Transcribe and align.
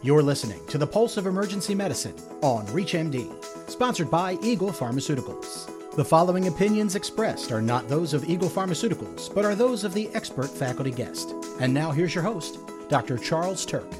You're 0.00 0.22
listening 0.22 0.64
to 0.68 0.78
the 0.78 0.86
Pulse 0.86 1.16
of 1.16 1.26
Emergency 1.26 1.74
Medicine 1.74 2.14
on 2.40 2.64
ReachMD, 2.68 3.68
sponsored 3.68 4.08
by 4.08 4.38
Eagle 4.42 4.70
Pharmaceuticals. 4.70 5.68
The 5.96 6.04
following 6.04 6.46
opinions 6.46 6.94
expressed 6.94 7.50
are 7.50 7.60
not 7.60 7.88
those 7.88 8.14
of 8.14 8.30
Eagle 8.30 8.48
Pharmaceuticals, 8.48 9.34
but 9.34 9.44
are 9.44 9.56
those 9.56 9.82
of 9.82 9.94
the 9.94 10.08
expert 10.14 10.50
faculty 10.50 10.92
guest. 10.92 11.34
And 11.58 11.74
now 11.74 11.90
here's 11.90 12.14
your 12.14 12.22
host, 12.22 12.60
Dr. 12.88 13.18
Charles 13.18 13.66
Turck. 13.66 13.92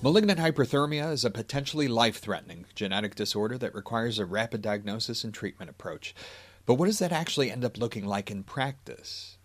Malignant 0.00 0.40
hyperthermia 0.40 1.12
is 1.12 1.26
a 1.26 1.30
potentially 1.30 1.86
life 1.86 2.16
threatening 2.16 2.64
genetic 2.74 3.14
disorder 3.14 3.58
that 3.58 3.74
requires 3.74 4.18
a 4.18 4.24
rapid 4.24 4.62
diagnosis 4.62 5.22
and 5.22 5.34
treatment 5.34 5.68
approach. 5.68 6.14
But 6.64 6.76
what 6.76 6.86
does 6.86 6.98
that 7.00 7.12
actually 7.12 7.50
end 7.50 7.62
up 7.62 7.76
looking 7.76 8.06
like 8.06 8.30
in 8.30 8.42
practice? 8.42 9.36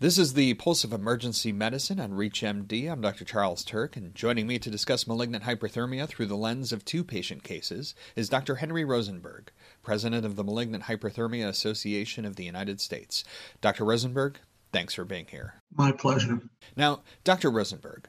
This 0.00 0.18
is 0.18 0.34
the 0.34 0.54
Pulse 0.54 0.84
of 0.84 0.92
Emergency 0.92 1.52
Medicine 1.52 2.00
on 2.00 2.12
ReachMD. 2.12 2.90
I'm 2.90 3.00
Dr. 3.00 3.24
Charles 3.24 3.64
Turck, 3.64 3.96
and 3.96 4.14
joining 4.14 4.46
me 4.46 4.58
to 4.58 4.70
discuss 4.70 5.06
malignant 5.06 5.44
hyperthermia 5.44 6.06
through 6.08 6.26
the 6.26 6.36
lens 6.36 6.72
of 6.72 6.84
two 6.84 7.04
patient 7.04 7.42
cases 7.42 7.94
is 8.16 8.28
Dr. 8.28 8.56
Henry 8.56 8.84
Rosenberg, 8.84 9.50
president 9.82 10.26
of 10.26 10.36
the 10.36 10.44
Malignant 10.44 10.84
Hyperthermia 10.84 11.46
Association 11.46 12.24
of 12.24 12.36
the 12.36 12.44
United 12.44 12.80
States. 12.80 13.24
Dr. 13.60 13.84
Rosenberg, 13.84 14.40
thanks 14.72 14.94
for 14.94 15.04
being 15.04 15.26
here. 15.30 15.54
My 15.74 15.92
pleasure. 15.92 16.40
Now, 16.76 17.02
Dr. 17.22 17.50
Rosenberg, 17.50 18.08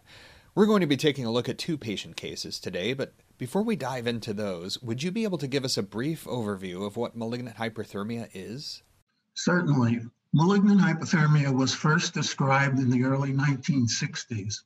we're 0.55 0.66
going 0.66 0.81
to 0.81 0.88
be 0.88 0.97
taking 0.97 1.25
a 1.25 1.31
look 1.31 1.47
at 1.47 1.58
two 1.58 1.77
patient 1.77 2.16
cases 2.16 2.59
today, 2.59 2.94
but 2.94 3.13
before 3.38 3.61
we 3.61 3.75
dive 3.75 4.08
into 4.08 4.33
those, 4.33 4.81
would 4.81 5.03
you 5.03 5.11
be 5.11 5.23
able 5.23 5.38
to 5.38 5.47
give 5.47 5.63
us 5.63 5.77
a 5.77 5.83
brief 5.83 6.25
overview 6.25 6.85
of 6.85 6.97
what 6.97 7.16
malignant 7.16 7.58
hyperthermia 7.58 8.30
is? 8.33 8.81
Certainly. 9.35 9.99
Malignant 10.38 10.81
hypothermia 10.81 11.49
was 11.49 11.73
first 11.73 12.13
described 12.13 12.77
in 12.77 12.89
the 12.89 13.05
early 13.05 13.31
1960s. 13.31 14.63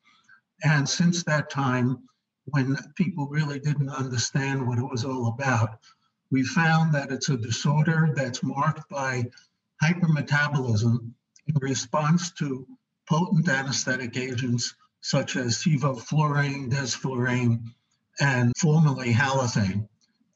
And 0.63 0.89
since 0.89 1.21
that 1.21 1.51
time, 1.51 2.09
when 2.45 2.75
people 2.95 3.27
really 3.27 3.59
didn't 3.59 3.91
understand 3.91 4.67
what 4.67 4.79
it 4.79 4.89
was 4.89 5.05
all 5.05 5.27
about, 5.27 5.77
we 6.31 6.41
found 6.43 6.91
that 6.95 7.11
it's 7.11 7.29
a 7.29 7.37
disorder 7.37 8.11
that's 8.15 8.41
marked 8.41 8.89
by 8.89 9.29
hypermetabolism 9.79 11.13
in 11.45 11.55
response 11.61 12.31
to 12.31 12.65
potent 13.07 13.47
anesthetic 13.47 14.17
agents 14.17 14.73
such 15.01 15.35
as 15.35 15.59
sevoflurane, 15.59 16.71
desflurane, 16.71 17.61
and 18.19 18.57
formerly 18.57 19.13
halothane. 19.13 19.87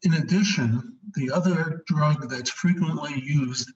In 0.03 0.13
addition, 0.13 0.99
the 1.15 1.31
other 1.31 1.81
drug 1.87 2.29
that's 2.29 2.51
frequently 2.51 3.19
used 3.19 3.71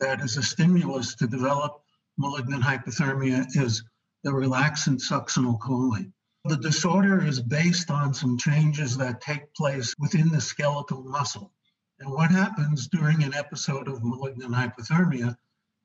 that 0.00 0.20
is 0.20 0.36
a 0.36 0.42
stimulus 0.42 1.14
to 1.16 1.26
develop 1.26 1.82
malignant 2.18 2.62
hypothermia 2.62 3.46
is 3.56 3.82
the 4.22 4.30
relaxant 4.30 5.00
succinylcholine. 5.00 6.12
The 6.44 6.56
disorder 6.56 7.24
is 7.24 7.40
based 7.40 7.90
on 7.90 8.14
some 8.14 8.38
changes 8.38 8.96
that 8.98 9.20
take 9.20 9.52
place 9.54 9.94
within 9.98 10.28
the 10.28 10.40
skeletal 10.40 11.02
muscle. 11.02 11.52
And 11.98 12.10
what 12.10 12.30
happens 12.30 12.88
during 12.88 13.22
an 13.22 13.34
episode 13.34 13.88
of 13.88 14.04
malignant 14.04 14.52
hypothermia 14.52 15.36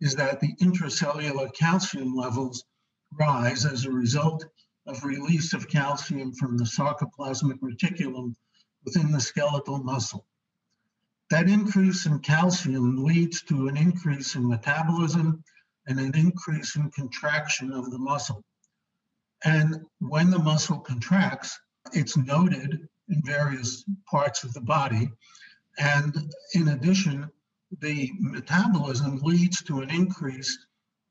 is 0.01 0.15
that 0.15 0.39
the 0.39 0.55
intracellular 0.57 1.53
calcium 1.53 2.15
levels 2.15 2.65
rise 3.19 3.65
as 3.65 3.85
a 3.85 3.91
result 3.91 4.45
of 4.87 5.03
release 5.03 5.53
of 5.53 5.67
calcium 5.67 6.33
from 6.33 6.57
the 6.57 6.65
sarcoplasmic 6.65 7.59
reticulum 7.59 8.35
within 8.83 9.11
the 9.11 9.19
skeletal 9.19 9.83
muscle. 9.83 10.25
That 11.31 11.47
increase 11.47 12.05
in 12.05 12.19
calcium 12.19 13.05
leads 13.05 13.41
to 13.43 13.69
an 13.69 13.77
increase 13.77 14.35
in 14.35 14.49
metabolism 14.49 15.41
and 15.87 15.97
an 15.97 16.13
increase 16.13 16.75
in 16.75 16.91
contraction 16.91 17.71
of 17.71 17.89
the 17.89 17.97
muscle. 17.97 18.43
And 19.45 19.77
when 19.99 20.29
the 20.29 20.39
muscle 20.39 20.79
contracts, 20.79 21.57
it's 21.93 22.17
noted 22.17 22.85
in 23.07 23.21
various 23.23 23.85
parts 24.09 24.43
of 24.43 24.53
the 24.53 24.59
body. 24.59 25.09
And 25.79 26.33
in 26.53 26.67
addition, 26.67 27.31
the 27.79 28.11
metabolism 28.19 29.19
leads 29.23 29.63
to 29.63 29.79
an 29.79 29.89
increase 29.89 30.57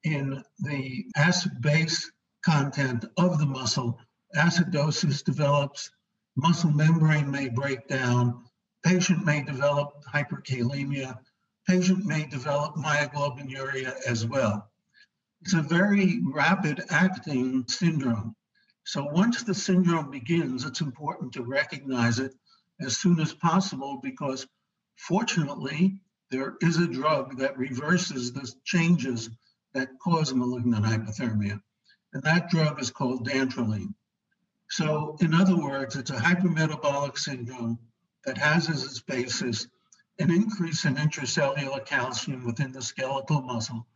in 0.05 0.45
the 0.59 1.07
acid 1.17 1.63
base 1.63 2.11
content 2.45 3.07
of 3.17 3.39
the 3.39 3.47
muscle. 3.47 3.99
Acidosis 4.37 5.25
develops, 5.25 5.91
muscle 6.37 6.73
membrane 6.73 7.31
may 7.31 7.49
break 7.49 7.89
down, 7.89 8.45
Patient 8.83 9.25
may 9.25 9.43
develop 9.43 10.03
hyperkalemia. 10.05 11.19
Patient 11.67 12.05
may 12.05 12.27
develop 12.27 12.77
myoglobinuria 12.77 13.95
as 14.07 14.27
well. 14.27 14.71
It's 15.43 15.55
a 15.55 15.63
very 15.63 16.21
rapid 16.25 16.83
acting 16.91 17.67
syndrome. 17.69 18.35
So 18.85 19.05
once 19.05 19.43
the 19.43 19.55
syndrome 19.55 20.11
begins, 20.11 20.65
it's 20.65 20.81
important 20.81 21.33
to 21.35 21.43
recognize 21.43 22.19
it 22.19 22.35
as 22.81 22.97
soon 22.97 23.21
as 23.21 23.33
possible 23.33 24.01
because 24.03 24.47
fortunately, 24.97 26.01
there 26.31 26.57
is 26.61 26.79
a 26.79 26.87
drug 26.87 27.39
that 27.39 27.59
reverses 27.59 28.33
the 28.33 28.53
changes 28.65 29.31
that 29.75 29.99
cause 30.03 30.33
malignant 30.33 30.85
hypothermia. 30.85 31.61
And 32.13 32.23
that 32.23 32.51
drug 32.51 32.81
is 32.81 32.91
called 32.91 33.29
dantrolene. 33.29 33.95
So, 34.71 35.17
in 35.21 35.35
other 35.35 35.57
words, 35.57 35.97
it's 35.97 36.11
a 36.11 36.17
hypermetabolic 36.17 37.19
syndrome 37.19 37.79
that 38.25 38.39
has 38.39 38.69
as 38.69 38.85
its 38.85 39.01
basis 39.01 39.67
an 40.19 40.31
increase 40.31 40.85
in 40.85 40.97
intracellular 40.97 41.85
calcium 41.87 42.45
within 42.45 42.73
the 42.73 42.83
skeletal 42.83 43.41
muscle 43.41 43.87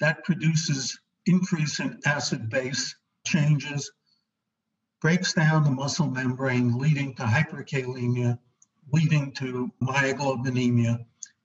that 0.00 0.24
produces 0.24 0.98
increase 1.26 1.80
in 1.80 2.00
acid 2.04 2.50
base 2.50 2.96
changes, 3.24 3.90
breaks 5.00 5.32
down 5.32 5.64
the 5.64 5.70
muscle 5.70 6.10
membrane, 6.10 6.76
leading 6.78 7.14
to 7.14 7.22
hyperkalemia, 7.22 8.38
leading 8.92 9.32
to 9.32 9.70
myoglobinemia, 9.82 11.04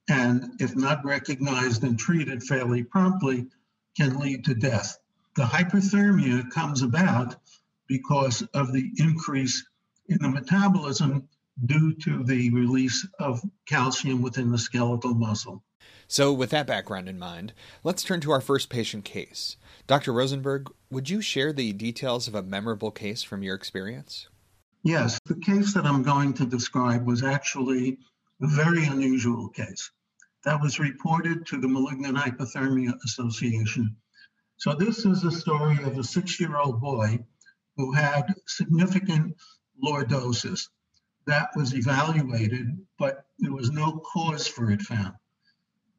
and 0.10 0.60
if 0.60 0.76
not 0.76 1.06
recognized 1.06 1.84
and 1.84 2.00
treated 2.00 2.44
fairly 2.44 2.84
promptly, 2.84 3.48
can 3.96 4.18
lead 4.18 4.44
to 4.44 4.56
death. 4.56 4.98
The 5.36 5.44
hyperthermia 5.44 6.50
comes 6.50 6.82
about 6.82 7.36
because 7.88 8.42
of 8.54 8.74
the 8.74 8.92
increase 8.98 9.66
in 10.08 10.18
the 10.20 10.30
metabolism 10.30 11.28
due 11.66 11.94
to 11.94 12.24
the 12.24 12.50
release 12.52 13.08
of 13.20 13.42
calcium 13.68 14.22
within 14.22 14.52
the 14.52 14.58
skeletal 14.58 15.14
muscle. 15.14 15.64
So, 16.08 16.34
with 16.34 16.50
that 16.50 16.66
background 16.66 17.08
in 17.08 17.20
mind, 17.20 17.54
let's 17.84 18.04
turn 18.04 18.20
to 18.22 18.32
our 18.32 18.42
first 18.42 18.70
patient 18.70 19.06
case. 19.06 19.58
Dr. 19.86 20.12
Rosenberg, 20.12 20.72
would 20.90 21.10
you 21.10 21.22
share 21.22 21.54
the 21.54 21.72
details 21.74 22.28
of 22.28 22.36
a 22.36 22.42
memorable 22.42 22.90
case 22.90 23.22
from 23.22 23.44
your 23.44 23.56
experience? 23.56 24.28
Yes, 24.84 25.20
the 25.26 25.36
case 25.36 25.74
that 25.74 25.86
I'm 25.86 26.04
going 26.04 26.34
to 26.36 26.46
describe 26.46 27.06
was 27.06 27.24
actually 27.24 28.00
a 28.42 28.48
very 28.48 28.86
unusual 28.86 29.50
case 29.50 29.92
that 30.46 30.62
was 30.62 30.80
reported 30.80 31.46
to 31.48 31.60
the 31.60 31.68
Malignant 31.68 32.18
Hypothermia 32.18 32.94
Association. 33.04 33.96
So, 34.58 34.74
this 34.74 35.06
is 35.06 35.24
a 35.24 35.32
story 35.32 35.84
of 35.84 35.98
a 35.98 36.04
six 36.04 36.40
year 36.40 36.58
old 36.58 36.82
boy 36.82 37.20
who 37.78 37.94
had 37.94 38.34
significant 38.48 39.36
lordosis 39.84 40.68
that 41.30 41.50
was 41.56 41.74
evaluated, 41.74 42.86
but 42.98 43.26
there 43.40 43.54
was 43.54 43.72
no 43.72 44.00
cause 44.00 44.48
for 44.48 44.72
it 44.72 44.82
found. 44.82 45.14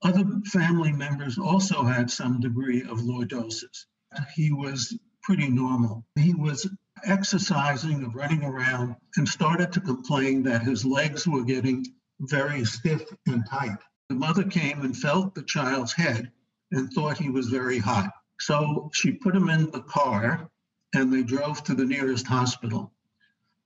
Other 0.03 0.25
family 0.47 0.93
members 0.93 1.39
also 1.39 1.83
had 1.83 2.11
some 2.11 2.41
degree 2.41 2.83
of 2.83 3.01
lordosis. 3.01 3.87
He 4.35 4.53
was 4.53 4.99
pretty 5.23 5.49
normal. 5.49 6.05
He 6.17 6.35
was 6.35 6.69
exercising 7.05 8.03
and 8.03 8.15
running 8.15 8.45
around 8.45 8.97
and 9.17 9.29
started 9.29 9.73
to 9.73 9.81
complain 9.81 10.43
that 10.45 10.63
his 10.63 10.85
legs 10.85 11.27
were 11.27 11.45
getting 11.45 11.87
very 12.21 12.65
stiff 12.65 13.03
and 13.27 13.45
tight. 13.49 13.79
The 14.09 14.15
mother 14.15 14.45
came 14.45 14.83
and 14.83 14.97
felt 14.97 15.35
the 15.35 15.43
child's 15.43 15.93
head 15.93 16.33
and 16.73 16.91
thought 16.93 17.19
he 17.19 17.31
was 17.31 17.49
very 17.49 17.79
hot. 17.79 18.11
So 18.41 18.91
she 18.93 19.13
put 19.13 19.37
him 19.37 19.49
in 19.49 19.71
the 19.71 19.83
car 19.83 20.51
and 20.95 21.13
they 21.13 21.23
drove 21.23 21.63
to 21.65 21.75
the 21.75 21.85
nearest 21.85 22.27
hospital. 22.27 22.93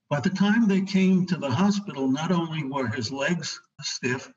By 0.09 0.19
the 0.19 0.29
time 0.29 0.67
they 0.67 0.81
came 0.81 1.25
to 1.25 1.37
the 1.37 1.49
hospital, 1.49 2.11
not 2.11 2.31
only 2.31 2.63
were 2.63 2.87
his 2.87 3.11
legs 3.11 3.59
stiff, 3.81 4.31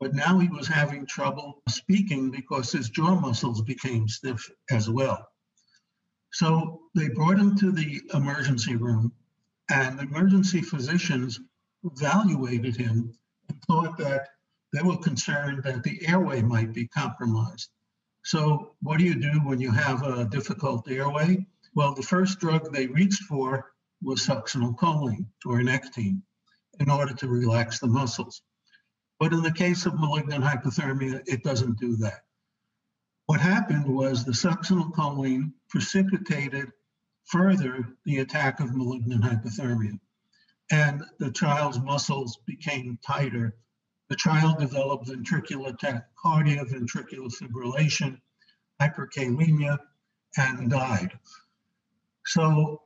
but 0.00 0.12
now 0.12 0.40
he 0.40 0.48
was 0.48 0.66
having 0.66 1.06
trouble 1.06 1.62
speaking 1.68 2.32
because 2.32 2.72
his 2.72 2.90
jaw 2.90 3.14
muscles 3.14 3.62
became 3.62 4.08
stiff 4.08 4.50
as 4.70 4.90
well. 4.90 5.28
So 6.32 6.82
they 6.96 7.08
brought 7.10 7.38
him 7.38 7.56
to 7.58 7.70
the 7.70 8.02
emergency 8.12 8.74
room, 8.74 9.12
and 9.70 9.98
the 9.98 10.02
emergency 10.02 10.62
physicians 10.62 11.38
evaluated 11.84 12.76
him 12.76 13.16
and 13.48 13.62
thought 13.62 13.96
that 13.98 14.30
they 14.72 14.82
were 14.82 14.96
concerned 14.96 15.62
that 15.62 15.84
the 15.84 16.08
airway 16.08 16.42
might 16.42 16.72
be 16.72 16.88
compromised. 16.88 17.70
So, 18.24 18.74
what 18.80 18.98
do 18.98 19.04
you 19.04 19.14
do 19.14 19.38
when 19.44 19.60
you 19.60 19.70
have 19.70 20.02
a 20.02 20.24
difficult 20.24 20.90
airway? 20.90 21.46
Well, 21.74 21.94
the 21.94 22.02
first 22.02 22.40
drug 22.40 22.72
they 22.72 22.88
reached 22.88 23.22
for 23.24 23.73
was 24.04 24.26
succinylcholine 24.26 25.26
or 25.46 25.58
Anectine 25.58 26.22
in 26.80 26.90
order 26.90 27.14
to 27.14 27.28
relax 27.28 27.78
the 27.78 27.86
muscles. 27.86 28.42
But 29.18 29.32
in 29.32 29.42
the 29.42 29.52
case 29.52 29.86
of 29.86 29.98
malignant 29.98 30.44
hypothermia, 30.44 31.22
it 31.26 31.42
doesn't 31.42 31.78
do 31.78 31.96
that. 31.96 32.24
What 33.26 33.40
happened 33.40 33.86
was 33.86 34.24
the 34.24 34.32
succinylcholine 34.32 35.52
precipitated 35.70 36.70
further 37.24 37.96
the 38.04 38.18
attack 38.18 38.60
of 38.60 38.74
malignant 38.74 39.24
hypothermia. 39.24 39.98
And 40.70 41.02
the 41.18 41.30
child's 41.30 41.80
muscles 41.80 42.38
became 42.46 42.98
tighter. 43.06 43.56
The 44.10 44.16
child 44.16 44.58
developed 44.58 45.08
ventricular 45.08 45.76
tachycardia, 45.78 46.68
ventricular 46.70 47.32
fibrillation, 47.34 48.20
hyperkalemia, 48.80 49.78
and 50.36 50.70
died. 50.70 51.18
So 52.26 52.82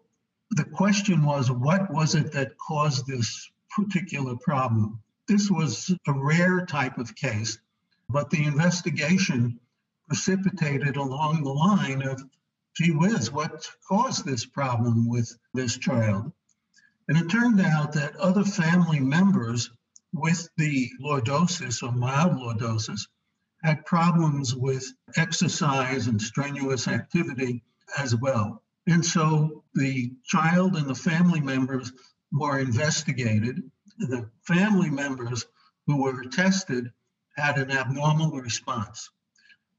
the 0.51 0.65
question 0.65 1.25
was 1.25 1.51
what 1.51 1.91
was 1.91 2.15
it 2.15 2.33
that 2.33 2.57
caused 2.59 3.07
this 3.07 3.51
particular 3.71 4.37
problem? 4.37 5.01
This 5.27 5.51
was 5.51 5.95
a 6.07 6.13
rare 6.13 6.65
type 6.65 6.99
of 6.99 7.15
case, 7.15 7.59
but 8.09 8.31
the 8.31 8.45
investigation 8.45 9.61
precipitated 10.07 10.97
along 10.97 11.43
the 11.43 11.53
line 11.53 12.03
of 12.03 12.23
gee 12.75 12.93
whiz, 12.93 13.31
what 13.31 13.69
caused 13.87 14.25
this 14.25 14.47
problem 14.47 15.09
with 15.09 15.37
this 15.53 15.77
child? 15.77 16.33
And 17.09 17.19
it 17.19 17.29
turned 17.29 17.61
out 17.61 17.93
that 17.93 18.17
other 18.17 18.45
family 18.45 19.01
members 19.01 19.71
with 20.13 20.49
the 20.57 20.91
lordosis 21.01 21.83
or 21.83 21.93
mild 21.93 22.39
lordosis 22.39 23.07
had 23.63 23.85
problems 23.85 24.55
with 24.55 24.87
exercise 25.17 26.07
and 26.07 26.23
strenuous 26.23 26.87
activity 26.87 27.63
as 27.99 28.15
well. 28.15 28.63
And 28.89 29.05
so 29.05 29.65
the 29.75 30.15
child 30.25 30.75
and 30.75 30.87
the 30.87 30.95
family 30.95 31.41
members 31.41 31.93
were 32.33 32.59
investigated. 32.59 33.71
The 33.99 34.31
family 34.47 34.89
members 34.89 35.45
who 35.87 36.03
were 36.03 36.25
tested 36.25 36.91
had 37.37 37.59
an 37.59 37.71
abnormal 37.71 38.31
response. 38.31 39.11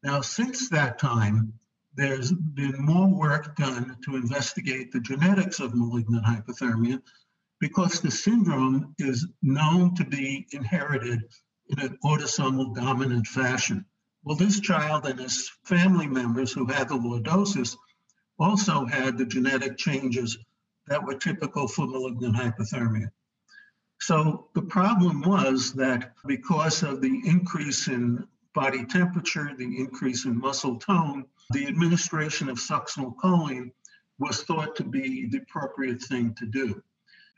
Now, 0.04 0.22
since 0.22 0.70
that 0.70 1.00
time, 1.00 1.54
there's 1.96 2.32
been 2.32 2.76
more 2.78 3.08
work 3.08 3.56
done 3.56 3.98
to 4.06 4.16
investigate 4.16 4.92
the 4.92 5.00
genetics 5.00 5.60
of 5.60 5.74
malignant 5.74 6.26
hypothermia 6.26 7.02
because 7.60 8.02
the 8.02 8.12
syndrome 8.12 8.94
is 9.00 9.28
known 9.42 9.96
to 9.96 10.06
be 10.06 10.46
inherited 10.52 11.24
in 11.70 11.80
an 11.80 11.98
autosomal 12.06 12.76
dominant 12.76 13.26
fashion. 13.26 13.86
Well, 14.24 14.38
this 14.38 14.60
child 14.60 15.08
and 15.08 15.20
his 15.20 15.50
family 15.64 16.06
members 16.06 16.54
who 16.54 16.68
had 16.68 16.90
the 16.90 16.96
lordosis 16.96 17.76
also 18.40 18.86
had 18.86 19.18
the 19.18 19.26
genetic 19.26 19.78
changes 19.78 20.38
that 20.88 21.04
were 21.04 21.16
typical 21.16 21.68
for 21.68 21.86
malignant 21.86 22.36
hypothermia. 22.36 23.12
So 24.02 24.48
the 24.56 24.62
problem 24.62 25.22
was 25.22 25.74
that 25.74 26.14
because 26.26 26.84
of 26.84 27.02
the 27.02 27.22
increase 27.26 27.88
in 27.88 28.26
body 28.56 28.86
temperature, 28.86 29.52
the 29.58 29.78
increase 29.78 30.26
in 30.26 30.40
muscle 30.40 30.78
tone, 30.78 31.26
the 31.52 31.68
administration 31.68 32.50
of 32.50 32.58
succinylcholine 32.58 33.72
was 34.18 34.44
thought 34.44 34.76
to 34.78 34.84
be 34.84 35.28
the 35.28 35.40
appropriate 35.40 36.02
thing 36.02 36.34
to 36.36 36.46
do. 36.46 36.82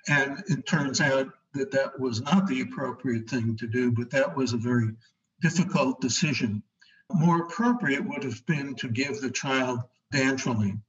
And 0.08 0.44
it 0.48 0.68
turns 0.68 1.02
out 1.02 1.34
that 1.54 1.72
that 1.72 2.00
was 2.00 2.22
not 2.22 2.48
the 2.48 2.62
appropriate 2.62 3.30
thing 3.30 3.58
to 3.58 3.68
do, 3.68 3.92
but 3.92 4.10
that 4.12 4.36
was 4.36 4.54
a 4.54 4.58
very 4.58 4.94
difficult 5.42 6.00
decision. 6.00 6.64
More 7.12 7.44
appropriate 7.44 8.06
would 8.06 8.24
have 8.24 8.46
been 8.46 8.76
to 8.76 8.88
give 8.88 9.20
the 9.20 9.32
child 9.32 9.82
dantrolene 10.14 10.82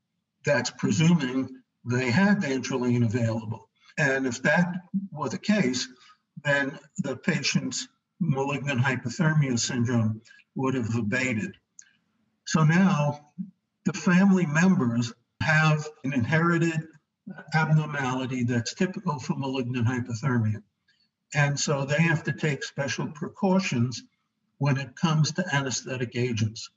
that's 0.45 0.71
presuming 0.71 1.49
they 1.85 2.11
had 2.11 2.41
dantrolene 2.43 3.05
available. 3.05 3.69
And 3.99 4.27
if 4.27 4.43
that 4.43 4.75
were 5.11 5.29
the 5.29 5.39
case, 5.39 5.89
then 6.45 6.79
the 6.99 7.17
patient's 7.17 7.89
malignant 8.21 8.81
hypothermia 8.81 9.59
syndrome 9.59 10.21
would 10.55 10.75
have 10.75 10.95
abated. 10.97 11.57
So 12.47 12.65
now 12.65 13.33
the 13.85 13.93
family 13.93 14.47
members 14.47 15.13
have 15.41 15.87
an 16.05 16.13
inherited 16.13 16.87
abnormality 17.55 18.45
that's 18.45 18.75
typical 18.75 19.19
for 19.19 19.35
malignant 19.37 19.87
hypothermia. 19.87 20.63
And 21.35 21.59
so 21.59 21.85
they 21.85 22.01
have 22.03 22.25
to 22.25 22.33
take 22.33 22.63
special 22.63 23.07
precautions 23.09 24.03
when 24.59 24.77
it 24.77 24.95
comes 24.97 25.33
to 25.33 25.55
anesthetic 25.55 26.15
agents. 26.15 26.71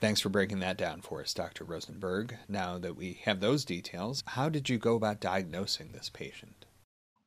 Thanks 0.00 0.20
for 0.20 0.28
breaking 0.28 0.60
that 0.60 0.78
down 0.78 1.00
for 1.00 1.20
us, 1.20 1.34
Dr. 1.34 1.64
Rosenberg. 1.64 2.36
Now 2.48 2.78
that 2.78 2.96
we 2.96 3.20
have 3.24 3.40
those 3.40 3.64
details, 3.64 4.22
how 4.28 4.48
did 4.48 4.68
you 4.68 4.78
go 4.78 4.94
about 4.94 5.20
diagnosing 5.20 5.90
this 5.90 6.08
patient? 6.08 6.66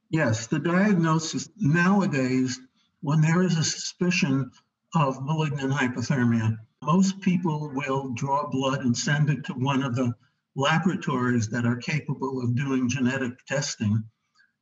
Yes, 0.09 0.47
the 0.47 0.59
diagnosis 0.59 1.50
nowadays, 1.57 2.57
when 3.01 3.19
there 3.19 3.44
is 3.44 3.57
a 3.57 3.63
suspicion 3.63 4.51
of 4.95 5.21
malignant 5.21 5.73
hypothermia, 5.73 6.57
most 6.81 7.19
people 7.19 7.71
will 7.73 8.13
draw 8.13 8.50
blood 8.50 8.85
and 8.85 8.97
send 8.97 9.29
it 9.29 9.44
to 9.45 9.53
one 9.53 9.83
of 9.83 9.95
the 9.95 10.13
laboratories 10.56 11.50
that 11.50 11.65
are 11.65 11.75
capable 11.75 12.41
of 12.41 12.56
doing 12.56 12.88
genetic 12.88 13.33
testing 13.47 14.01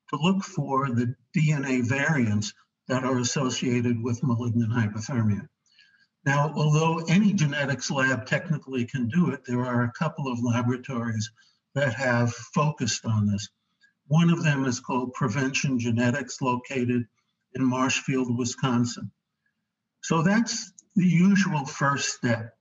to 0.09 0.19
look 0.19 0.43
for 0.43 0.89
the 0.89 1.13
DNA 1.37 1.87
variants 1.87 2.53
that 2.87 3.03
are 3.03 3.19
associated 3.19 4.01
with 4.01 4.23
malignant 4.23 4.71
hypothermia. 4.71 5.47
Now, 6.29 6.53
although 6.55 6.99
any 7.07 7.33
genetics 7.33 7.89
lab 7.89 8.27
technically 8.27 8.85
can 8.85 9.07
do 9.07 9.31
it, 9.31 9.43
there 9.45 9.65
are 9.65 9.81
a 9.81 9.91
couple 9.93 10.31
of 10.31 10.43
laboratories 10.43 11.27
that 11.73 11.95
have 11.95 12.31
focused 12.53 13.03
on 13.03 13.25
this. 13.25 13.49
One 14.05 14.29
of 14.29 14.43
them 14.43 14.65
is 14.65 14.79
called 14.79 15.15
Prevention 15.15 15.79
Genetics, 15.79 16.39
located 16.39 17.07
in 17.55 17.65
Marshfield, 17.65 18.37
Wisconsin. 18.37 19.09
So 20.03 20.21
that's 20.21 20.71
the 20.95 21.07
usual 21.07 21.65
first 21.65 22.09
step. 22.13 22.55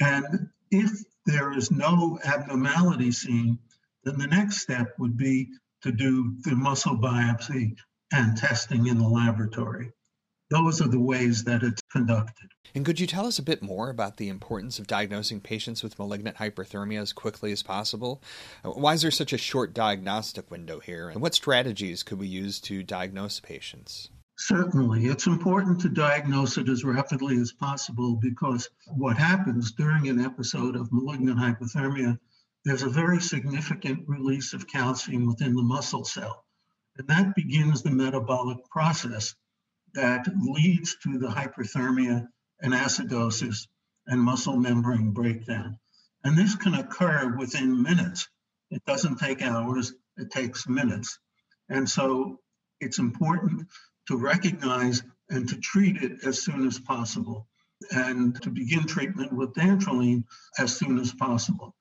And 0.00 0.48
if 0.70 0.90
there 1.26 1.52
is 1.52 1.70
no 1.70 2.18
abnormality 2.24 3.12
seen, 3.12 3.58
then 4.02 4.16
the 4.16 4.28
next 4.28 4.62
step 4.62 4.98
would 4.98 5.18
be 5.18 5.50
to 5.82 5.92
do 5.92 6.36
the 6.44 6.56
muscle 6.56 6.96
biopsy 6.96 7.76
and 8.14 8.34
testing 8.34 8.86
in 8.86 8.96
the 8.96 9.06
laboratory. 9.06 9.92
Those 10.50 10.80
are 10.80 10.88
the 10.88 11.00
ways 11.00 11.44
that 11.44 11.62
it's 11.62 11.80
conducted. 11.92 12.50
And 12.74 12.84
could 12.84 12.98
you 12.98 13.06
tell 13.06 13.26
us 13.26 13.38
a 13.38 13.42
bit 13.42 13.62
more 13.62 13.88
about 13.88 14.16
the 14.16 14.28
importance 14.28 14.78
of 14.78 14.86
diagnosing 14.86 15.40
patients 15.40 15.82
with 15.82 15.98
malignant 15.98 16.38
hyperthermia 16.38 17.00
as 17.00 17.12
quickly 17.12 17.52
as 17.52 17.62
possible? 17.62 18.20
Why 18.64 18.94
is 18.94 19.02
there 19.02 19.10
such 19.10 19.32
a 19.32 19.38
short 19.38 19.74
diagnostic 19.74 20.50
window 20.50 20.80
here? 20.80 21.08
And 21.08 21.20
what 21.20 21.34
strategies 21.34 22.02
could 22.02 22.18
we 22.18 22.26
use 22.26 22.60
to 22.62 22.82
diagnose 22.82 23.38
patients? 23.38 24.08
Certainly. 24.38 25.06
It's 25.06 25.26
important 25.26 25.80
to 25.82 25.88
diagnose 25.88 26.56
it 26.58 26.68
as 26.68 26.82
rapidly 26.82 27.36
as 27.38 27.52
possible 27.52 28.16
because 28.16 28.68
what 28.96 29.18
happens 29.18 29.72
during 29.72 30.08
an 30.08 30.20
episode 30.20 30.76
of 30.76 30.92
malignant 30.92 31.38
hypothermia, 31.38 32.18
there's 32.64 32.82
a 32.82 32.88
very 32.88 33.20
significant 33.20 34.08
release 34.08 34.52
of 34.52 34.66
calcium 34.66 35.26
within 35.26 35.54
the 35.54 35.62
muscle 35.62 36.04
cell. 36.04 36.44
And 36.96 37.06
that 37.08 37.34
begins 37.34 37.82
the 37.82 37.90
metabolic 37.90 38.58
process 38.70 39.34
that 39.94 40.26
leads 40.40 40.96
to 41.02 41.18
the 41.18 41.28
hyperthermia 41.28 42.26
and 42.60 42.72
acidosis 42.72 43.66
and 44.06 44.20
muscle 44.20 44.56
membrane 44.56 45.10
breakdown. 45.12 45.78
And 46.24 46.36
this 46.36 46.54
can 46.54 46.74
occur 46.74 47.34
within 47.36 47.82
minutes. 47.82 48.28
It 48.70 48.84
doesn't 48.84 49.16
take 49.16 49.42
hours, 49.42 49.92
it 50.16 50.30
takes 50.30 50.68
minutes. 50.68 51.18
And 51.68 51.88
so 51.88 52.40
it's 52.80 52.98
important 52.98 53.68
to 54.08 54.16
recognize 54.16 55.02
and 55.28 55.48
to 55.48 55.56
treat 55.56 56.02
it 56.02 56.24
as 56.24 56.42
soon 56.42 56.66
as 56.66 56.78
possible 56.78 57.48
and 57.90 58.40
to 58.42 58.50
begin 58.50 58.84
treatment 58.84 59.32
with 59.32 59.54
dantrolene 59.54 60.24
as 60.58 60.76
soon 60.76 60.98
as 60.98 61.12
possible. 61.12 61.74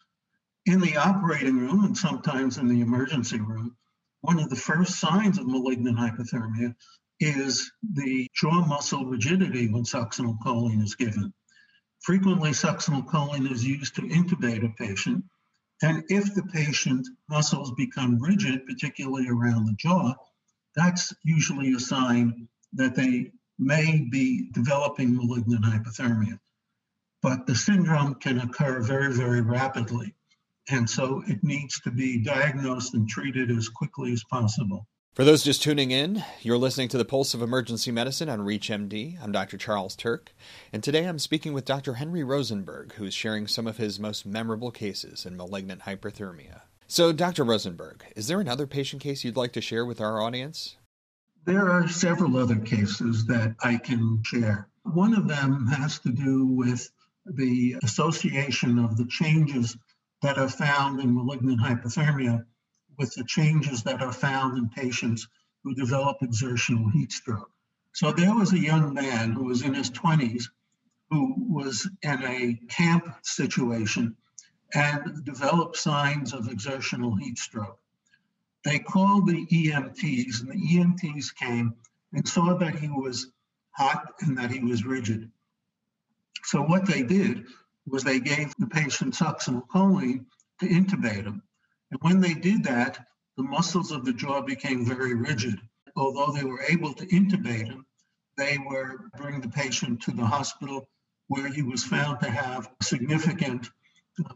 In 0.65 0.79
the 0.79 0.97
operating 0.97 1.57
room 1.57 1.83
and 1.83 1.97
sometimes 1.97 2.57
in 2.57 2.67
the 2.67 2.81
emergency 2.81 3.39
room, 3.39 3.75
one 4.21 4.39
of 4.39 4.49
the 4.49 4.55
first 4.55 4.99
signs 4.99 5.37
of 5.37 5.47
malignant 5.47 5.97
hypothermia 5.97 6.75
is 7.19 7.71
the 7.93 8.27
jaw 8.33 8.65
muscle 8.65 9.05
rigidity 9.05 9.69
when 9.69 9.83
succinylcholine 9.83 10.81
is 10.81 10.95
given. 10.95 11.33
Frequently, 12.01 12.51
succinylcholine 12.51 13.51
is 13.51 13.65
used 13.65 13.95
to 13.95 14.01
intubate 14.03 14.63
a 14.63 14.73
patient. 14.75 15.23
And 15.81 16.03
if 16.09 16.33
the 16.33 16.43
patient 16.43 17.07
muscles 17.29 17.71
become 17.77 18.19
rigid, 18.21 18.65
particularly 18.65 19.27
around 19.27 19.65
the 19.65 19.75
jaw, 19.77 20.13
that's 20.75 21.13
usually 21.23 21.73
a 21.73 21.79
sign 21.79 22.47
that 22.73 22.95
they 22.95 23.31
may 23.57 24.07
be 24.09 24.49
developing 24.51 25.15
malignant 25.15 25.65
hypothermia. 25.65 26.39
But 27.21 27.45
the 27.45 27.55
syndrome 27.55 28.15
can 28.15 28.39
occur 28.39 28.81
very, 28.81 29.13
very 29.13 29.41
rapidly. 29.41 30.15
And 30.69 30.89
so 30.89 31.23
it 31.27 31.43
needs 31.43 31.81
to 31.81 31.91
be 31.91 32.23
diagnosed 32.23 32.93
and 32.93 33.09
treated 33.09 33.51
as 33.51 33.67
quickly 33.67 34.13
as 34.13 34.23
possible. 34.23 34.87
For 35.19 35.25
those 35.25 35.43
just 35.43 35.61
tuning 35.61 35.91
in, 35.91 36.23
you're 36.43 36.57
listening 36.57 36.87
to 36.89 36.97
the 36.97 37.03
Pulse 37.03 37.33
of 37.33 37.41
Emergency 37.41 37.91
Medicine 37.91 38.29
on 38.29 38.39
ReachMD. 38.39 39.21
I'm 39.21 39.33
Dr. 39.33 39.57
Charles 39.57 39.97
Turck, 39.97 40.27
and 40.71 40.81
today 40.81 41.05
I'm 41.05 41.19
speaking 41.19 41.51
with 41.51 41.65
Dr. 41.65 41.95
Henry 41.95 42.23
Rosenberg, 42.23 42.93
who 42.93 43.03
is 43.03 43.13
sharing 43.13 43.45
some 43.45 43.67
of 43.67 43.75
his 43.75 43.99
most 43.99 44.25
memorable 44.25 44.71
cases 44.71 45.25
in 45.25 45.35
malignant 45.35 45.81
hyperthermia. 45.81 46.61
So, 46.87 47.11
Dr. 47.11 47.43
Rosenberg, 47.43 48.05
is 48.15 48.27
there 48.27 48.39
another 48.39 48.65
patient 48.65 49.01
case 49.01 49.25
you'd 49.25 49.35
like 49.35 49.51
to 49.53 49.61
share 49.61 49.85
with 49.85 49.99
our 49.99 50.21
audience? 50.21 50.77
There 51.43 51.69
are 51.69 51.89
several 51.89 52.37
other 52.37 52.59
cases 52.59 53.25
that 53.25 53.55
I 53.61 53.75
can 53.75 54.23
share. 54.23 54.69
One 54.83 55.13
of 55.13 55.27
them 55.27 55.67
has 55.67 55.99
to 55.99 56.11
do 56.11 56.45
with 56.45 56.89
the 57.25 57.75
association 57.83 58.79
of 58.79 58.95
the 58.95 59.07
changes 59.07 59.75
that 60.21 60.37
are 60.37 60.47
found 60.47 61.01
in 61.01 61.13
malignant 61.13 61.59
hypothermia 61.59 62.45
with 62.99 63.15
the 63.15 63.23
changes 63.23 63.81
that 63.83 64.01
are 64.01 64.11
found 64.11 64.57
in 64.57 64.69
patients 64.69 65.27
who 65.63 65.73
develop 65.73 66.17
exertional 66.21 66.89
heat 66.89 67.11
stroke. 67.11 67.49
So 67.93 68.11
there 68.11 68.35
was 68.35 68.53
a 68.53 68.59
young 68.59 68.93
man 68.93 69.31
who 69.31 69.45
was 69.45 69.63
in 69.63 69.73
his 69.73 69.89
20s 69.89 70.43
who 71.09 71.33
was 71.49 71.89
in 72.03 72.23
a 72.23 72.59
camp 72.67 73.05
situation 73.23 74.15
and 74.75 75.25
developed 75.25 75.77
signs 75.77 76.33
of 76.33 76.49
exertional 76.49 77.15
heat 77.15 77.39
stroke. 77.39 77.79
They 78.63 78.77
called 78.77 79.27
the 79.27 79.45
EMTs, 79.47 80.41
and 80.41 80.51
the 80.51 80.75
EMTs 80.75 81.33
came 81.35 81.73
and 82.13 82.27
saw 82.27 82.57
that 82.57 82.75
he 82.75 82.89
was 82.89 83.31
hot 83.71 84.13
and 84.19 84.37
that 84.37 84.51
he 84.51 84.59
was 84.59 84.85
rigid. 84.85 85.31
So 86.43 86.61
what 86.61 86.85
they 86.85 87.01
did 87.01 87.45
was 87.87 88.03
they 88.03 88.19
gave 88.19 88.53
the 88.59 88.67
patient 88.67 89.15
succinylcholine 89.15 90.25
to 90.59 90.67
intubate 90.67 91.23
him. 91.23 91.41
And 91.91 91.99
when 92.01 92.21
they 92.21 92.33
did 92.33 92.63
that, 92.65 93.05
the 93.35 93.43
muscles 93.43 93.91
of 93.91 94.05
the 94.05 94.13
jaw 94.13 94.41
became 94.41 94.85
very 94.85 95.15
rigid. 95.15 95.59
Although 95.95 96.31
they 96.31 96.43
were 96.43 96.61
able 96.61 96.93
to 96.93 97.05
intubate 97.07 97.65
him, 97.65 97.85
they 98.37 98.57
were 98.57 99.09
bringing 99.17 99.41
the 99.41 99.49
patient 99.49 100.01
to 100.03 100.11
the 100.11 100.25
hospital 100.25 100.87
where 101.27 101.47
he 101.47 101.61
was 101.61 101.83
found 101.83 102.19
to 102.19 102.29
have 102.29 102.69
significant 102.81 103.69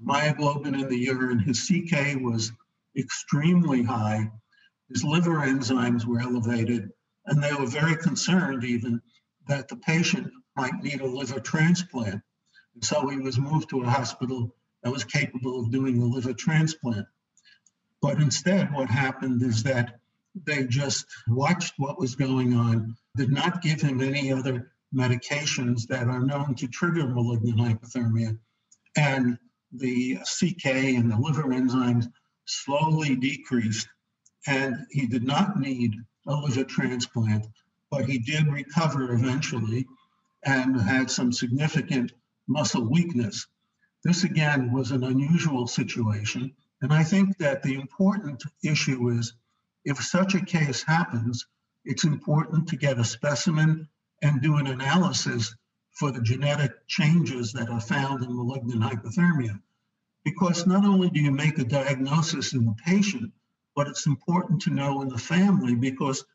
myoglobin 0.01 0.79
in 0.79 0.87
the 0.89 0.97
urine. 0.97 1.39
His 1.39 1.67
CK 1.67 2.21
was 2.21 2.51
extremely 2.97 3.83
high. 3.83 4.31
His 4.89 5.03
liver 5.03 5.39
enzymes 5.39 6.05
were 6.05 6.19
elevated, 6.19 6.89
and 7.25 7.41
they 7.41 7.53
were 7.53 7.65
very 7.65 7.95
concerned 7.97 8.63
even 8.63 9.01
that 9.47 9.67
the 9.67 9.77
patient 9.77 10.31
might 10.55 10.81
need 10.81 11.01
a 11.01 11.05
liver 11.05 11.39
transplant. 11.39 12.21
And 12.75 12.83
so 12.83 13.07
he 13.07 13.17
was 13.17 13.39
moved 13.39 13.69
to 13.69 13.83
a 13.83 13.89
hospital 13.89 14.55
that 14.83 14.91
was 14.91 15.03
capable 15.03 15.59
of 15.59 15.71
doing 15.71 16.01
a 16.01 16.05
liver 16.05 16.33
transplant. 16.33 17.07
But 18.03 18.19
instead, 18.19 18.73
what 18.73 18.89
happened 18.89 19.41
is 19.43 19.63
that 19.63 20.01
they 20.35 20.65
just 20.65 21.05
watched 21.25 21.75
what 21.77 21.97
was 21.97 22.15
going 22.15 22.53
on, 22.53 22.97
did 23.15 23.31
not 23.31 23.61
give 23.61 23.79
him 23.79 24.01
any 24.01 24.29
other 24.29 24.73
medications 24.93 25.87
that 25.87 26.09
are 26.09 26.19
known 26.19 26.53
to 26.55 26.67
trigger 26.67 27.07
malignant 27.07 27.59
hypothermia. 27.59 28.37
And 28.97 29.39
the 29.71 30.17
CK 30.17 30.65
and 30.65 31.09
the 31.09 31.15
liver 31.17 31.43
enzymes 31.43 32.11
slowly 32.43 33.15
decreased. 33.15 33.87
And 34.47 34.85
he 34.91 35.07
did 35.07 35.23
not 35.23 35.57
need 35.57 35.95
a 36.27 36.35
liver 36.35 36.65
transplant, 36.65 37.47
but 37.89 38.03
he 38.03 38.17
did 38.17 38.47
recover 38.47 39.13
eventually 39.13 39.87
and 40.43 40.75
had 40.75 41.09
some 41.09 41.31
significant 41.31 42.11
muscle 42.49 42.83
weakness. 42.83 43.47
This 44.03 44.25
again 44.25 44.73
was 44.73 44.91
an 44.91 45.05
unusual 45.05 45.67
situation. 45.67 46.53
And 46.83 46.91
I 46.93 47.01
think 47.01 47.37
that 47.37 47.63
the 47.63 47.75
important 47.75 48.43
issue 48.61 49.07
is 49.07 49.31
if 49.85 50.03
such 50.03 50.35
a 50.35 50.43
case 50.43 50.83
happens, 50.83 51.47
it's 51.85 52.03
important 52.03 52.67
to 52.67 52.75
get 52.75 52.99
a 52.99 53.05
specimen 53.05 53.87
and 54.21 54.41
do 54.41 54.57
an 54.57 54.67
analysis 54.67 55.55
for 55.91 56.11
the 56.11 56.19
genetic 56.19 56.85
changes 56.87 57.53
that 57.53 57.69
are 57.69 57.79
found 57.79 58.21
in 58.21 58.35
malignant 58.35 58.81
hypothermia. 58.81 59.61
Because 60.25 60.67
not 60.67 60.83
only 60.83 61.09
do 61.09 61.21
you 61.21 61.31
make 61.31 61.57
a 61.57 61.63
diagnosis 61.63 62.51
in 62.51 62.65
the 62.65 62.75
patient, 62.85 63.31
but 63.77 63.87
it's 63.87 64.05
important 64.05 64.61
to 64.63 64.69
know 64.69 65.01
in 65.03 65.07
the 65.07 65.17
family 65.17 65.75
because 65.75 66.25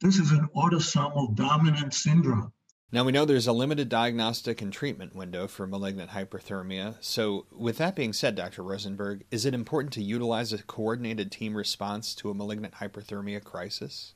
this 0.00 0.18
is 0.18 0.32
an 0.32 0.48
autosomal 0.56 1.36
dominant 1.36 1.94
syndrome. 1.94 2.52
Now, 2.94 3.02
we 3.02 3.10
know 3.10 3.24
there's 3.24 3.48
a 3.48 3.52
limited 3.52 3.88
diagnostic 3.88 4.62
and 4.62 4.72
treatment 4.72 5.16
window 5.16 5.48
for 5.48 5.66
malignant 5.66 6.10
hyperthermia. 6.10 6.94
So, 7.00 7.44
with 7.50 7.76
that 7.78 7.96
being 7.96 8.12
said, 8.12 8.36
Dr. 8.36 8.62
Rosenberg, 8.62 9.24
is 9.32 9.44
it 9.44 9.52
important 9.52 9.92
to 9.94 10.00
utilize 10.00 10.52
a 10.52 10.62
coordinated 10.62 11.32
team 11.32 11.56
response 11.56 12.14
to 12.14 12.30
a 12.30 12.34
malignant 12.34 12.74
hyperthermia 12.74 13.42
crisis? 13.42 14.14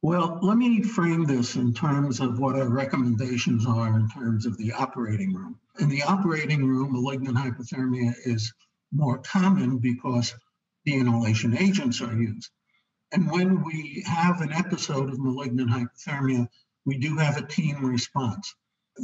Well, 0.00 0.38
let 0.40 0.56
me 0.56 0.82
frame 0.82 1.26
this 1.26 1.56
in 1.56 1.74
terms 1.74 2.20
of 2.20 2.38
what 2.38 2.56
our 2.56 2.70
recommendations 2.70 3.66
are 3.66 3.94
in 3.94 4.08
terms 4.08 4.46
of 4.46 4.56
the 4.56 4.72
operating 4.72 5.34
room. 5.34 5.60
In 5.78 5.90
the 5.90 6.04
operating 6.04 6.66
room, 6.66 6.94
malignant 6.94 7.36
hypothermia 7.36 8.14
is 8.24 8.50
more 8.92 9.18
common 9.18 9.76
because 9.76 10.34
the 10.86 10.94
inhalation 10.94 11.54
agents 11.54 12.00
are 12.00 12.14
used. 12.14 12.48
And 13.12 13.30
when 13.30 13.62
we 13.62 14.04
have 14.06 14.40
an 14.40 14.54
episode 14.54 15.10
of 15.10 15.18
malignant 15.18 15.70
hypothermia, 15.70 16.48
we 16.86 16.96
do 16.96 17.16
have 17.16 17.36
a 17.36 17.46
team 17.46 17.84
response. 17.84 18.54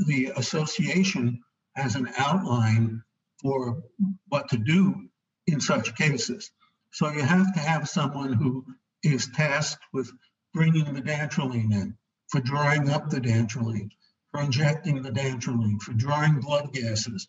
The 0.06 0.32
association 0.36 1.42
has 1.74 1.96
an 1.96 2.08
outline 2.16 3.02
for 3.42 3.82
what 4.28 4.48
to 4.50 4.56
do 4.56 5.08
in 5.46 5.60
such 5.60 5.96
cases. 5.96 6.50
So 6.92 7.10
you 7.10 7.22
have 7.22 7.52
to 7.54 7.60
have 7.60 7.88
someone 7.88 8.32
who 8.32 8.64
is 9.02 9.28
tasked 9.34 9.84
with 9.92 10.10
bringing 10.54 10.94
the 10.94 11.02
dantrolene 11.02 11.72
in, 11.72 11.98
for 12.28 12.40
drawing 12.40 12.88
up 12.88 13.10
the 13.10 13.20
dantrolene, 13.20 13.90
for 14.30 14.42
injecting 14.42 15.02
the 15.02 15.10
dantrolene, 15.10 15.80
for 15.82 15.92
drawing 15.92 16.40
blood 16.40 16.72
gases, 16.72 17.26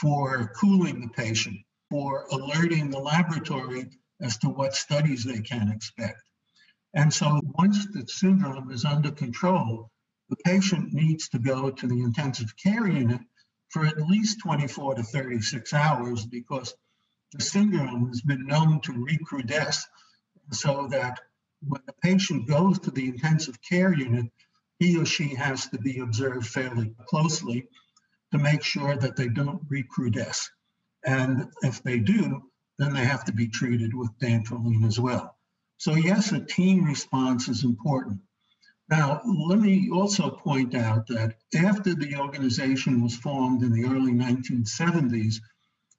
for 0.00 0.52
cooling 0.56 1.00
the 1.00 1.08
patient, 1.08 1.58
for 1.90 2.26
alerting 2.30 2.90
the 2.90 2.98
laboratory 2.98 3.90
as 4.20 4.38
to 4.38 4.48
what 4.48 4.74
studies 4.74 5.24
they 5.24 5.40
can 5.40 5.70
expect. 5.70 6.22
And 6.94 7.12
so 7.12 7.40
once 7.58 7.86
the 7.86 8.06
syndrome 8.08 8.70
is 8.70 8.84
under 8.84 9.10
control, 9.12 9.90
the 10.28 10.36
patient 10.44 10.92
needs 10.92 11.28
to 11.28 11.38
go 11.38 11.70
to 11.70 11.86
the 11.86 12.00
intensive 12.00 12.56
care 12.56 12.86
unit 12.86 13.20
for 13.68 13.86
at 13.86 14.00
least 14.00 14.40
24 14.42 14.96
to 14.96 15.02
36 15.02 15.72
hours 15.72 16.26
because 16.26 16.74
the 17.32 17.42
syndrome 17.42 18.08
has 18.08 18.20
been 18.22 18.46
known 18.46 18.80
to 18.82 18.92
recrudesce 18.92 19.86
so 20.50 20.88
that 20.88 21.20
when 21.66 21.80
the 21.86 21.92
patient 22.02 22.48
goes 22.48 22.78
to 22.80 22.90
the 22.90 23.06
intensive 23.06 23.60
care 23.62 23.92
unit, 23.92 24.26
he 24.78 24.96
or 24.96 25.04
she 25.04 25.34
has 25.34 25.68
to 25.68 25.78
be 25.78 26.00
observed 26.00 26.46
fairly 26.46 26.94
closely 27.06 27.68
to 28.32 28.38
make 28.38 28.64
sure 28.64 28.96
that 28.96 29.16
they 29.16 29.28
don't 29.28 29.68
recrudesce. 29.68 30.48
And 31.04 31.52
if 31.62 31.82
they 31.82 31.98
do, 31.98 32.50
then 32.78 32.94
they 32.94 33.04
have 33.04 33.24
to 33.26 33.32
be 33.32 33.48
treated 33.48 33.94
with 33.94 34.18
dantrolene 34.18 34.86
as 34.86 34.98
well. 34.98 35.36
So, 35.80 35.94
yes, 35.94 36.32
a 36.32 36.40
team 36.40 36.84
response 36.84 37.48
is 37.48 37.64
important. 37.64 38.20
Now, 38.90 39.22
let 39.24 39.58
me 39.58 39.88
also 39.90 40.28
point 40.28 40.74
out 40.74 41.06
that 41.06 41.38
after 41.56 41.94
the 41.94 42.16
organization 42.16 43.02
was 43.02 43.16
formed 43.16 43.62
in 43.62 43.72
the 43.72 43.86
early 43.86 44.12
1970s, 44.12 45.36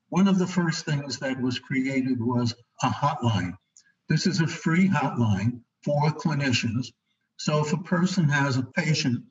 one 0.09 0.27
of 0.27 0.37
the 0.37 0.45
first 0.45 0.85
things 0.85 1.17
that 1.17 1.41
was 1.41 1.57
created 1.57 2.21
was 2.21 2.53
a 2.83 2.89
hotline. 2.89 3.57
This 4.07 4.27
is 4.27 4.39
a 4.39 4.45
free 4.45 4.87
hotline 4.87 5.61
for 5.83 6.11
clinicians. 6.11 6.93
So 7.37 7.65
if 7.65 7.73
a 7.73 7.77
person 7.77 8.29
has 8.29 8.57
a 8.57 8.63
patient 8.77 9.23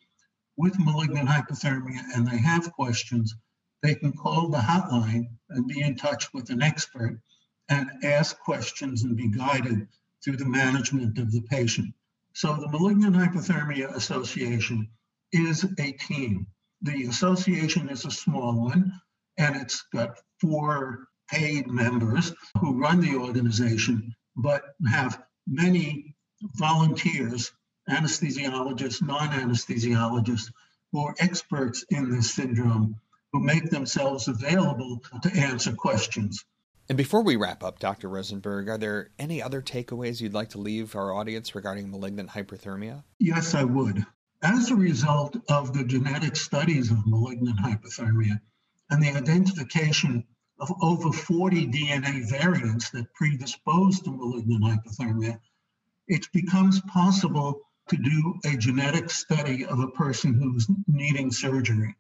with 0.57 0.81
malignant 0.81 1.29
hypothermia 1.29 2.01
and 2.17 2.27
they 2.27 2.39
have 2.39 2.73
questions, 2.73 3.37
they 3.85 3.95
can 3.95 4.15
call 4.15 4.49
the 4.49 4.59
hotline 4.59 5.29
and 5.51 5.69
be 5.69 5.81
in 5.81 5.95
touch 5.95 6.35
with 6.35 6.51
an 6.51 6.61
expert 6.61 7.21
and 7.69 7.89
ask 8.03 8.37
questions 8.41 9.05
and 9.05 9.17
be 9.17 9.29
guided 9.29 9.87
through 10.23 10.37
the 10.37 10.45
management 10.45 11.19
of 11.19 11.33
the 11.33 11.43
patient. 11.43 11.95
So 12.33 12.55
the 12.57 12.69
Malignant 12.69 13.17
Hypothermia 13.17 13.95
Association 13.95 14.89
is 15.33 15.65
a 15.79 15.93
team. 15.93 16.47
The 16.83 17.05
association 17.05 17.89
is 17.89 18.05
a 18.05 18.11
small 18.11 18.65
one, 18.65 18.93
and 19.39 19.57
it's 19.57 19.85
got 19.93 20.19
four 20.41 21.09
paid 21.31 21.69
members 21.69 22.33
who 22.61 22.81
run 22.81 23.01
the 23.01 23.17
organization, 23.17 24.15
but 24.37 24.63
have 24.91 25.23
many 25.47 26.15
volunteers, 26.55 27.53
anesthesiologists, 27.89 29.03
non 29.03 29.29
anesthesiologists, 29.29 30.51
who 30.93 31.01
are 31.01 31.15
experts 31.19 31.85
in 31.91 32.11
this 32.11 32.33
syndrome, 32.33 32.97
who 33.33 33.41
make 33.41 33.71
themselves 33.71 34.29
available 34.29 35.03
to 35.23 35.33
answer 35.35 35.73
questions. 35.73 36.45
And 36.91 36.97
before 36.97 37.23
we 37.23 37.37
wrap 37.37 37.63
up, 37.63 37.79
Dr. 37.79 38.09
Rosenberg, 38.09 38.69
are 38.69 38.77
there 38.77 39.11
any 39.17 39.41
other 39.41 39.63
takeaways 39.63 40.21
you'd 40.21 40.35
like 40.35 40.49
to 40.49 40.59
leave 40.59 40.97
our 40.97 41.15
audience 41.15 41.55
regarding 41.55 41.89
malignant 41.89 42.31
hyperthermia? 42.31 43.05
Yes, 43.21 43.55
I 43.55 43.63
would. 43.63 44.05
As 44.43 44.73
a 44.73 44.75
result 44.75 45.37
of 45.49 45.73
the 45.73 45.85
genetic 45.85 46.35
studies 46.35 46.91
of 46.91 47.07
malignant 47.07 47.61
hypothermia 47.61 48.41
and 48.91 49.01
the 49.01 49.11
identification 49.11 50.25
of 50.59 50.73
over 50.83 51.13
40 51.13 51.69
DNA 51.69 52.29
variants 52.29 52.91
that 52.91 53.15
predispose 53.15 54.01
to 54.01 54.11
malignant 54.11 54.65
hypothermia, 54.65 55.39
it 56.09 56.27
becomes 56.33 56.81
possible 56.93 57.61
to 57.87 57.97
do 57.99 58.35
a 58.47 58.57
genetic 58.57 59.11
study 59.11 59.65
of 59.65 59.79
a 59.79 59.93
person 59.93 60.35
who's 60.35 60.67
needing 60.89 61.31
surgery. 61.31 61.95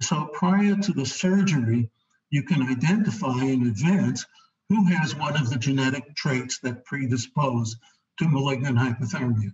So 0.00 0.30
prior 0.32 0.76
to 0.76 0.92
the 0.94 1.04
surgery, 1.04 1.90
you 2.30 2.42
can 2.42 2.62
identify 2.62 3.42
in 3.42 3.66
advance 3.66 4.24
who 4.68 4.84
has 4.86 5.16
one 5.16 5.36
of 5.36 5.50
the 5.50 5.58
genetic 5.58 6.14
traits 6.14 6.58
that 6.60 6.84
predispose 6.84 7.76
to 8.18 8.28
malignant 8.28 8.78
hypothermia. 8.78 9.52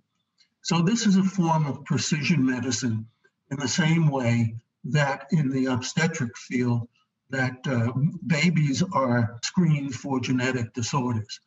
So, 0.63 0.83
this 0.83 1.07
is 1.07 1.17
a 1.17 1.23
form 1.23 1.67
of 1.67 1.85
precision 1.85 2.45
medicine 2.45 3.07
in 3.51 3.59
the 3.59 3.69
same 3.69 4.09
way 4.09 4.57
that 4.85 5.27
in 5.31 5.49
the 5.49 5.67
obstetric 5.67 6.37
field, 6.37 6.89
that 7.31 7.67
uh, 7.67 7.93
babies 8.27 8.83
are 8.93 9.39
screened 9.43 9.95
for 9.95 10.21
genetic 10.21 10.73
disorders. 10.75 11.41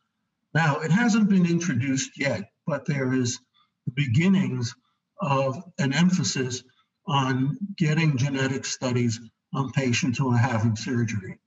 Now, 0.52 0.80
it 0.80 0.90
hasn't 0.90 1.28
been 1.28 1.46
introduced 1.46 2.18
yet, 2.18 2.50
but 2.66 2.86
there 2.86 3.12
is 3.12 3.38
the 3.86 3.92
beginnings 3.92 4.74
of 5.20 5.62
an 5.78 5.92
emphasis 5.92 6.62
on 7.06 7.56
getting 7.76 8.16
genetic 8.16 8.64
studies 8.64 9.20
on 9.54 9.72
patients 9.72 10.18
who 10.18 10.32
are 10.32 10.38
having 10.38 10.76
surgery. 10.76 11.38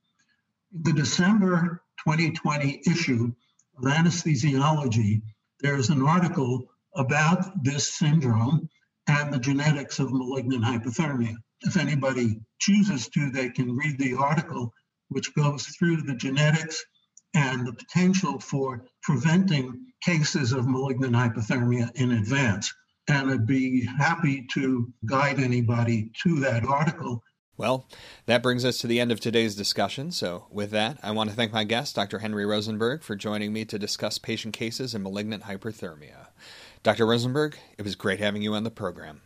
The 0.72 0.92
December 0.92 1.82
2020 2.06 2.82
issue 2.86 3.32
of 3.78 3.84
Anesthesiology, 3.84 5.22
there's 5.60 5.90
an 5.90 6.02
article 6.02 6.66
about 6.96 7.64
this 7.64 7.92
syndrome 7.94 8.68
and 9.06 9.32
the 9.32 9.38
genetics 9.38 9.98
of 9.98 10.12
malignant 10.12 10.64
hypothermia. 10.64 11.34
If 11.62 11.76
anybody 11.76 12.40
chooses 12.58 13.08
to, 13.08 13.30
they 13.30 13.50
can 13.50 13.76
read 13.76 13.98
the 13.98 14.14
article, 14.14 14.72
which 15.08 15.34
goes 15.34 15.66
through 15.66 16.02
the 16.02 16.14
genetics 16.14 16.84
and 17.34 17.66
the 17.66 17.72
potential 17.72 18.38
for 18.38 18.86
preventing 19.02 19.86
cases 20.02 20.52
of 20.52 20.68
malignant 20.68 21.14
hypothermia 21.14 21.90
in 21.96 22.12
advance. 22.12 22.72
And 23.08 23.30
I'd 23.30 23.46
be 23.46 23.84
happy 23.84 24.46
to 24.54 24.92
guide 25.04 25.40
anybody 25.40 26.10
to 26.22 26.40
that 26.40 26.64
article. 26.64 27.22
Well, 27.56 27.86
that 28.26 28.42
brings 28.42 28.64
us 28.64 28.78
to 28.78 28.88
the 28.88 28.98
end 28.98 29.12
of 29.12 29.20
today's 29.20 29.54
discussion. 29.54 30.10
So, 30.10 30.46
with 30.50 30.72
that, 30.72 30.98
I 31.04 31.12
want 31.12 31.30
to 31.30 31.36
thank 31.36 31.52
my 31.52 31.62
guest, 31.62 31.94
Dr. 31.94 32.18
Henry 32.18 32.44
Rosenberg, 32.44 33.04
for 33.04 33.14
joining 33.14 33.52
me 33.52 33.64
to 33.66 33.78
discuss 33.78 34.18
patient 34.18 34.54
cases 34.54 34.92
in 34.92 35.04
malignant 35.04 35.44
hyperthermia. 35.44 36.28
Dr. 36.82 37.06
Rosenberg, 37.06 37.56
it 37.78 37.82
was 37.82 37.94
great 37.94 38.18
having 38.18 38.42
you 38.42 38.54
on 38.54 38.64
the 38.64 38.72
program. 38.72 39.20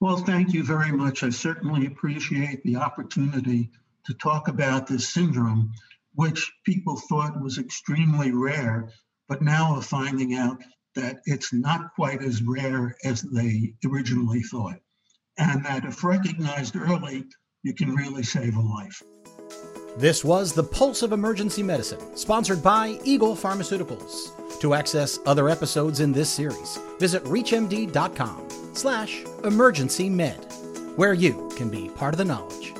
Well, 0.00 0.16
thank 0.16 0.52
you 0.52 0.64
very 0.64 0.90
much. 0.90 1.22
I 1.22 1.30
certainly 1.30 1.86
appreciate 1.86 2.64
the 2.64 2.76
opportunity 2.76 3.70
to 4.06 4.14
talk 4.14 4.48
about 4.48 4.88
this 4.88 5.08
syndrome, 5.08 5.72
which 6.14 6.50
people 6.64 6.96
thought 6.96 7.40
was 7.40 7.58
extremely 7.58 8.32
rare, 8.32 8.90
but 9.28 9.42
now 9.42 9.76
are 9.76 9.82
finding 9.82 10.34
out 10.34 10.60
that 10.96 11.20
it's 11.24 11.52
not 11.52 11.94
quite 11.94 12.22
as 12.22 12.42
rare 12.42 12.96
as 13.04 13.22
they 13.22 13.74
originally 13.86 14.42
thought. 14.42 14.80
And 15.38 15.64
that 15.64 15.84
if 15.84 16.02
recognized 16.02 16.74
early, 16.74 17.26
you 17.62 17.74
can 17.74 17.94
really 17.94 18.22
save 18.22 18.56
a 18.56 18.60
life. 18.60 19.02
This 19.96 20.24
was 20.24 20.52
The 20.52 20.62
Pulse 20.62 21.02
of 21.02 21.12
Emergency 21.12 21.62
Medicine, 21.62 22.16
sponsored 22.16 22.62
by 22.62 22.98
Eagle 23.04 23.34
Pharmaceuticals. 23.34 24.60
To 24.60 24.74
access 24.74 25.18
other 25.26 25.48
episodes 25.48 26.00
in 26.00 26.12
this 26.12 26.30
series, 26.30 26.78
visit 26.98 27.24
reachmd.com 27.24 28.48
slash 28.72 29.24
emergency 29.44 30.08
med, 30.08 30.46
where 30.96 31.12
you 31.12 31.50
can 31.56 31.68
be 31.68 31.88
part 31.90 32.14
of 32.14 32.18
the 32.18 32.24
knowledge. 32.24 32.72